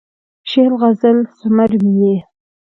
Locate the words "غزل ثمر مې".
0.81-1.91